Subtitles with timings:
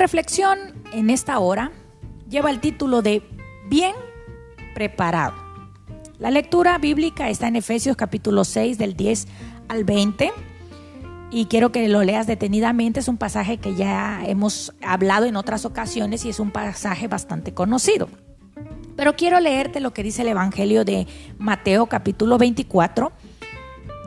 [0.00, 0.58] Reflexión
[0.94, 1.72] en esta hora
[2.26, 3.22] lleva el título de
[3.68, 3.94] Bien
[4.74, 5.34] preparado.
[6.18, 9.28] La lectura bíblica está en Efesios capítulo 6 del 10
[9.68, 10.32] al 20
[11.30, 13.00] y quiero que lo leas detenidamente.
[13.00, 17.52] Es un pasaje que ya hemos hablado en otras ocasiones y es un pasaje bastante
[17.52, 18.08] conocido.
[18.96, 21.06] Pero quiero leerte lo que dice el Evangelio de
[21.38, 23.12] Mateo capítulo 24,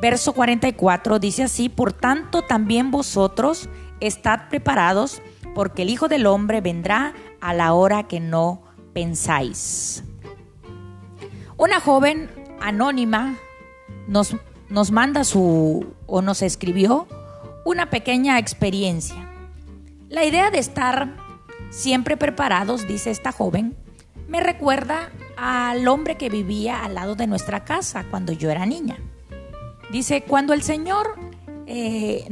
[0.02, 1.20] verso 44.
[1.20, 3.70] Dice así, por tanto también vosotros
[4.00, 5.22] estad preparados
[5.54, 10.04] porque el Hijo del Hombre vendrá a la hora que no pensáis.
[11.58, 12.30] Una joven
[12.62, 13.38] anónima
[14.08, 14.36] nos,
[14.70, 17.08] nos manda su o nos escribió
[17.66, 19.30] una pequeña experiencia.
[20.10, 21.16] La idea de estar
[21.70, 23.76] siempre preparados, dice esta joven,
[24.28, 28.98] me recuerda al hombre que vivía al lado de nuestra casa cuando yo era niña.
[29.92, 31.16] Dice, cuando el señor
[31.68, 32.26] eh,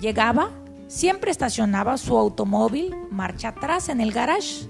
[0.00, 0.50] llegaba,
[0.88, 4.68] siempre estacionaba su automóvil marcha atrás en el garage.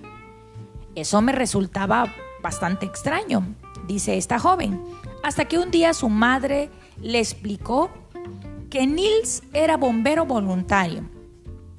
[0.94, 3.54] Eso me resultaba bastante extraño,
[3.86, 4.82] dice esta joven,
[5.22, 7.90] hasta que un día su madre le explicó
[8.70, 11.02] que Nils era bombero voluntario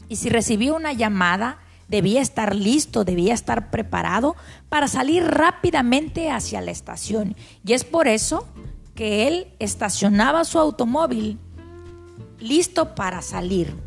[0.10, 4.36] y si recibía una llamada debía estar listo, debía estar preparado
[4.70, 7.36] para salir rápidamente hacia la estación.
[7.66, 8.48] Y es por eso
[8.94, 11.40] que él estacionaba su automóvil
[12.40, 13.87] listo para salir.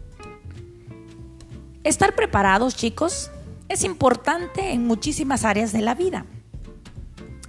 [1.83, 3.31] Estar preparados, chicos,
[3.69, 6.27] es importante en muchísimas áreas de la vida.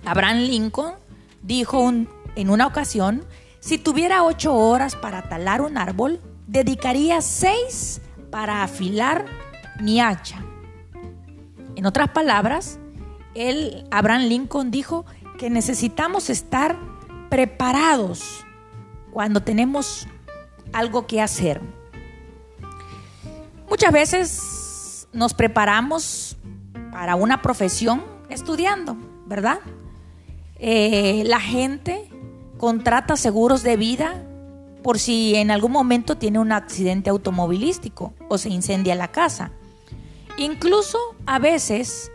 [0.05, 0.93] Abraham Lincoln
[1.41, 1.91] dijo
[2.35, 3.25] en una ocasión,
[3.59, 9.25] si tuviera ocho horas para talar un árbol, dedicaría seis para afilar
[9.81, 10.41] mi hacha.
[11.75, 12.79] En otras palabras,
[13.35, 15.05] él, Abraham Lincoln dijo
[15.37, 16.77] que necesitamos estar
[17.29, 18.45] preparados
[19.11, 20.07] cuando tenemos
[20.71, 21.61] algo que hacer.
[23.71, 26.35] Muchas veces nos preparamos
[26.91, 29.59] para una profesión estudiando, ¿verdad?
[30.59, 32.09] Eh, la gente
[32.57, 34.21] contrata seguros de vida
[34.83, 39.51] por si en algún momento tiene un accidente automovilístico o se incendia la casa.
[40.37, 42.11] Incluso a veces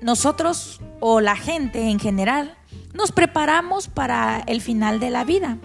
[0.00, 2.58] nosotros o la gente en general
[2.94, 5.56] nos preparamos para el final de la vida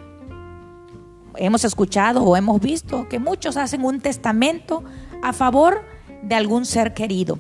[1.40, 4.84] hemos escuchado o hemos visto que muchos hacen un testamento
[5.24, 5.84] a favor
[6.22, 7.40] de algún ser querido.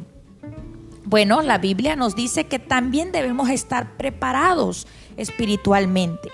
[1.06, 6.30] Bueno, la Biblia nos dice que también debemos estar preparados espiritualmente.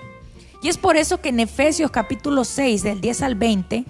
[0.62, 3.84] Y es por eso que en Efesios capítulo 6 del 10 al 20,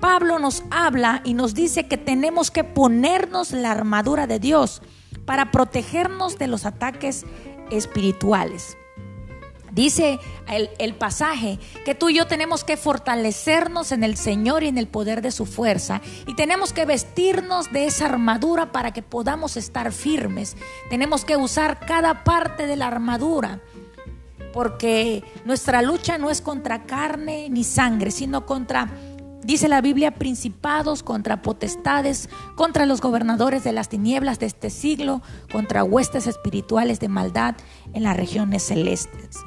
[0.00, 4.82] Pablo nos habla y nos dice que tenemos que ponernos la armadura de Dios
[5.24, 7.24] para protegernos de los ataques
[7.70, 8.76] espirituales.
[9.74, 10.20] Dice
[10.78, 14.86] el, pasaje que tú y yo tenemos que fortalecernos en el Señor y en el
[14.86, 19.90] poder de su fuerza y tenemos que vestirnos de esa armadura para que podamos estar
[19.90, 20.56] firmes.
[20.90, 23.60] Tenemos que usar cada parte de la armadura
[24.52, 28.88] porque nuestra lucha no es contra carne ni sangre, sino contra
[29.44, 35.20] Dice la Biblia, principados contra potestades, contra los gobernadores de las tinieblas de este siglo,
[35.52, 37.54] contra huestes espirituales de maldad
[37.92, 39.44] en las regiones celestes.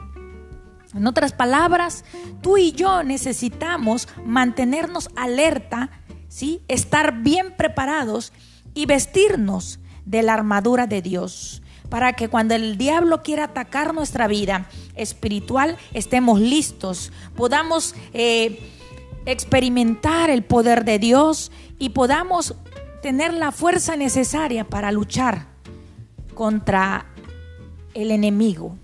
[0.94, 2.06] En otras palabras,
[2.42, 5.90] tú y yo necesitamos mantenernos alerta,
[6.30, 6.62] ¿sí?
[6.68, 8.34] estar bien preparados
[8.74, 14.28] y vestirnos de la armadura de Dios para que cuando el diablo quiera atacar nuestra
[14.28, 18.60] vida espiritual estemos listos, podamos eh,
[19.26, 22.56] experimentar el poder de Dios y podamos
[23.02, 25.48] tener la fuerza necesaria para luchar
[26.34, 27.06] contra
[27.94, 28.78] el enemigo.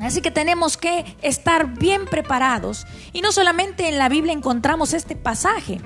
[0.00, 2.86] Así que tenemos que estar bien preparados.
[3.12, 5.80] Y no solamente en la Biblia encontramos este pasaje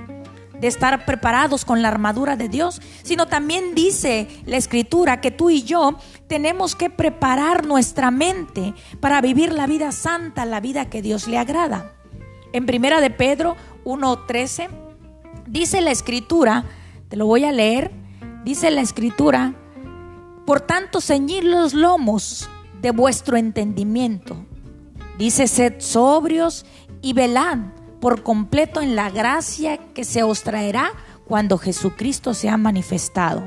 [0.61, 5.49] de estar preparados con la armadura de Dios, sino también dice la escritura que tú
[5.49, 5.97] y yo
[6.27, 11.39] tenemos que preparar nuestra mente para vivir la vida santa, la vida que Dios le
[11.39, 11.95] agrada.
[12.53, 14.69] En primera de Pedro 1:13
[15.47, 16.65] dice la escritura,
[17.09, 17.91] te lo voy a leer,
[18.45, 19.55] dice la escritura,
[20.45, 24.45] por tanto ceñir los lomos de vuestro entendimiento.
[25.19, 26.65] Dice, sed sobrios
[27.03, 27.59] y velad
[28.01, 30.93] por completo en la gracia que se os traerá
[31.27, 33.43] cuando Jesucristo se ha manifestado.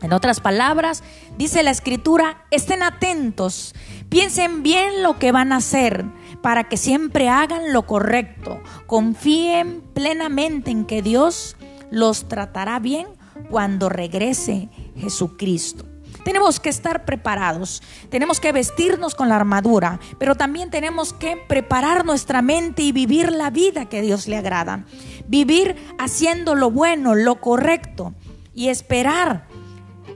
[0.00, 1.02] En otras palabras,
[1.38, 3.74] dice la escritura, estén atentos,
[4.08, 6.04] piensen bien lo que van a hacer
[6.42, 11.56] para que siempre hagan lo correcto, confíen plenamente en que Dios
[11.90, 13.06] los tratará bien
[13.48, 15.93] cuando regrese Jesucristo.
[16.24, 22.04] Tenemos que estar preparados, tenemos que vestirnos con la armadura, pero también tenemos que preparar
[22.04, 24.84] nuestra mente y vivir la vida que Dios le agrada.
[25.26, 28.14] Vivir haciendo lo bueno, lo correcto
[28.54, 29.46] y esperar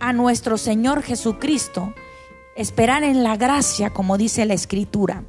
[0.01, 1.93] a nuestro Señor Jesucristo.
[2.57, 5.23] Esperar en la gracia, como dice la Escritura.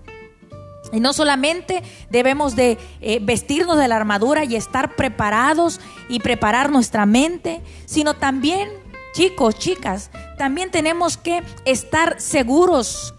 [0.91, 6.71] Y no solamente debemos de eh, vestirnos de la armadura y estar preparados y preparar
[6.71, 8.69] nuestra mente, sino también,
[9.13, 13.13] chicos, chicas, también tenemos que estar seguros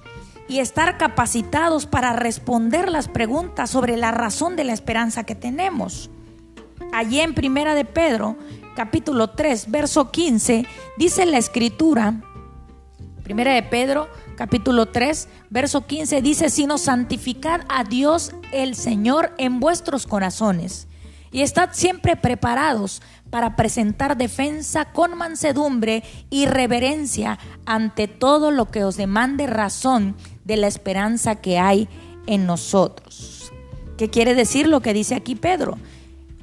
[0.49, 6.11] y estar capacitados para responder las preguntas sobre la razón de la esperanza que tenemos.
[6.93, 8.37] Allí en Primera de Pedro,
[8.75, 10.67] capítulo 3, verso 15,
[10.97, 12.21] dice la escritura,
[13.23, 19.61] Primera de Pedro, capítulo 3, verso 15, dice, sino santificad a Dios el Señor en
[19.61, 20.89] vuestros corazones
[21.33, 28.85] y estad siempre preparados para presentar defensa con mansedumbre y reverencia ante todo lo que
[28.85, 31.89] os demande razón de la esperanza que hay
[32.27, 33.53] en nosotros.
[33.97, 35.79] ¿Qué quiere decir lo que dice aquí Pedro?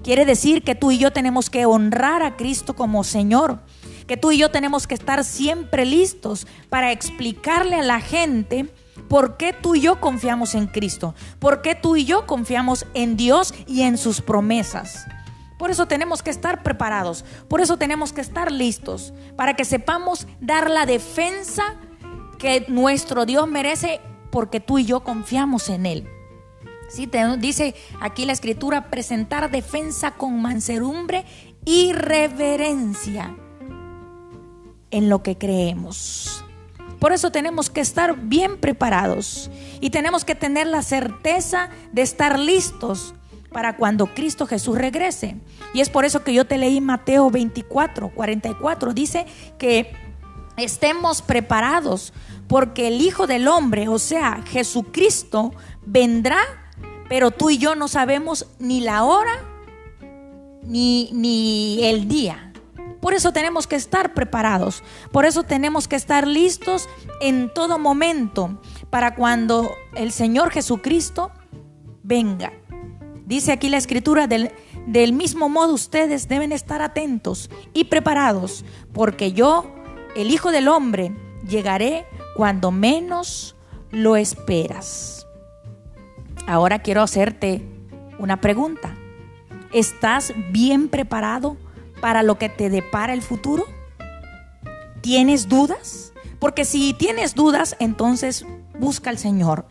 [0.03, 3.59] Quiere decir que tú y yo tenemos que honrar a Cristo como Señor,
[4.05, 8.67] que tú y yo tenemos que estar siempre listos para explicarle a la gente
[9.07, 13.17] por qué tú y yo confiamos en Cristo, por qué tú y yo confiamos en
[13.17, 15.05] Dios y en sus promesas.
[15.57, 20.27] Por eso tenemos que estar preparados, por eso tenemos que estar listos, para que sepamos
[20.39, 21.75] dar la defensa
[22.37, 23.99] que nuestro Dios merece
[24.31, 26.07] porque tú y yo confiamos en Él.
[26.89, 27.07] ¿Sí?
[27.07, 31.25] Te dice aquí la escritura, presentar defensa con mansedumbre
[31.65, 33.35] y reverencia
[34.91, 36.45] en lo que creemos.
[36.99, 39.51] Por eso tenemos que estar bien preparados
[39.81, 43.13] y tenemos que tener la certeza de estar listos
[43.51, 45.37] para cuando Cristo Jesús regrese.
[45.73, 48.93] Y es por eso que yo te leí Mateo 24, 44.
[48.93, 49.25] Dice
[49.57, 49.93] que
[50.57, 52.13] estemos preparados
[52.47, 55.53] porque el Hijo del Hombre, o sea, Jesucristo,
[55.85, 56.39] vendrá,
[57.09, 59.43] pero tú y yo no sabemos ni la hora
[60.63, 62.46] ni, ni el día.
[63.07, 64.83] Por eso tenemos que estar preparados,
[65.13, 66.89] por eso tenemos que estar listos
[67.21, 68.59] en todo momento
[68.89, 71.31] para cuando el Señor Jesucristo
[72.03, 72.51] venga.
[73.25, 74.51] Dice aquí la escritura, del,
[74.87, 79.73] del mismo modo ustedes deben estar atentos y preparados, porque yo,
[80.17, 81.15] el Hijo del Hombre,
[81.47, 82.05] llegaré
[82.35, 83.55] cuando menos
[83.89, 85.25] lo esperas.
[86.45, 87.65] Ahora quiero hacerte
[88.19, 88.97] una pregunta.
[89.71, 91.55] ¿Estás bien preparado
[92.01, 93.65] para lo que te depara el futuro?
[95.01, 96.13] ¿Tienes dudas?
[96.39, 98.45] Porque si tienes dudas, entonces
[98.79, 99.65] busca al Señor.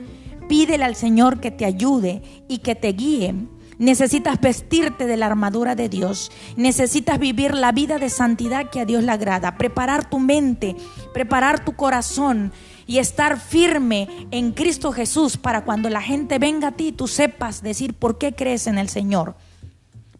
[0.48, 3.34] Pídele al Señor que te ayude y que te guíe.
[3.78, 6.32] Necesitas vestirte de la armadura de Dios.
[6.56, 9.58] Necesitas vivir la vida de santidad que a Dios le agrada.
[9.58, 10.76] Preparar tu mente,
[11.12, 12.52] preparar tu corazón
[12.86, 17.62] y estar firme en Cristo Jesús para cuando la gente venga a ti tú sepas
[17.62, 19.34] decir por qué crees en el Señor.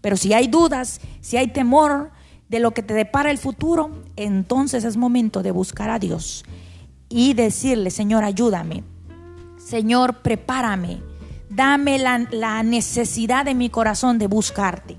[0.01, 2.11] Pero si hay dudas, si hay temor
[2.49, 6.45] de lo que te depara el futuro, entonces es momento de buscar a Dios
[7.09, 8.85] y decirle, Señor, ayúdame
[9.67, 11.03] Señor, prepárame,
[11.51, 14.97] dame la, necesidad de mi corazón de buscarte.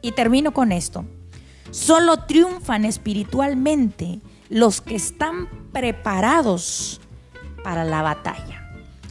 [0.00, 1.04] Y termino con esto.
[1.70, 7.02] Solo triunfan espiritualmente los que están preparados
[7.62, 8.66] para la batalla.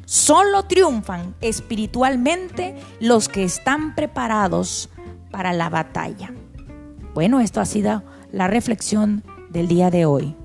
[0.05, 4.89] Solo triunfan espiritualmente los que están preparados
[5.31, 6.31] para la batalla.
[7.13, 10.35] Bueno, esto ha sido la reflexión del día de hoy.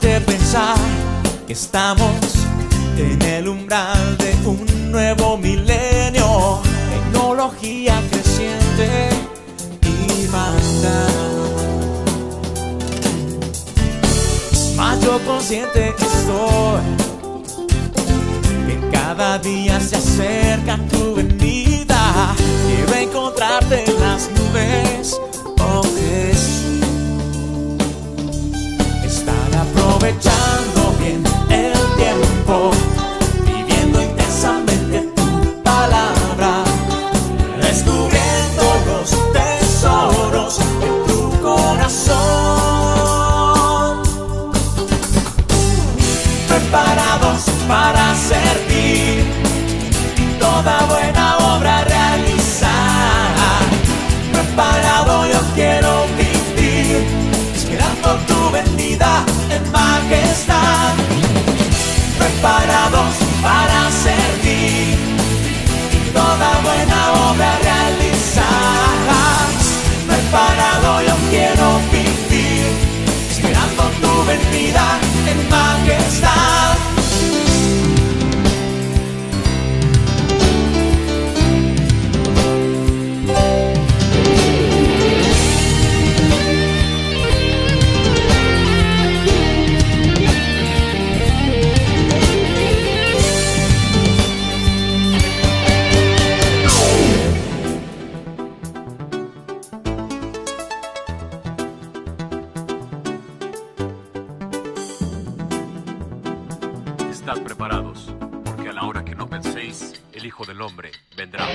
[0.00, 0.76] Desafiante pensar
[1.46, 2.46] que estamos
[2.96, 6.60] en el umbral de un nuevo milenio,
[6.90, 9.08] tecnología creciente
[9.82, 11.08] y manda.
[14.76, 16.82] Más consciente estoy
[18.66, 22.34] que cada día se acerca tu venida.
[22.66, 25.20] Quiero encontrarte en las nubes,
[25.58, 26.73] oh Jesús.
[29.84, 32.70] Aprovechando bien el tiempo,
[110.54, 111.48] del Hombre vendrá.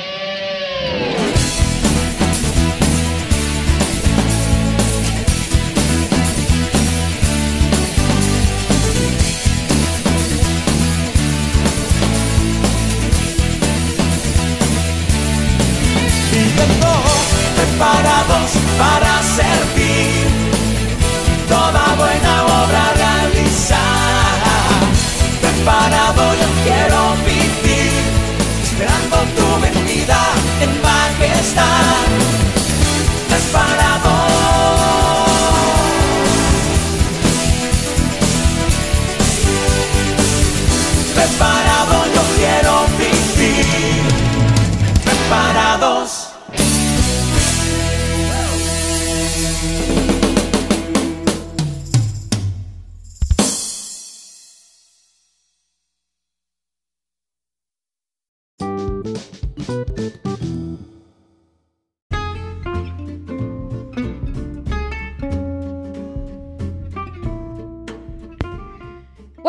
[17.56, 20.19] preparados para servir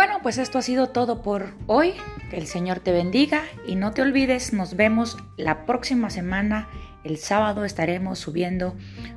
[0.01, 1.93] Bueno, pues esto ha sido todo por hoy.
[2.31, 6.71] Que el Señor te bendiga y no te olvides, nos vemos la próxima semana.
[7.05, 8.75] El sábado estaremos subiendo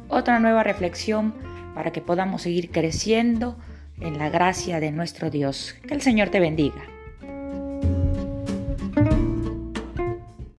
[0.10, 1.36] otra nueva reflexión
[1.74, 3.58] para que podamos seguir creciendo
[4.02, 5.74] en la gracia de nuestro Dios.
[5.88, 6.93] Que el Señor te bendiga.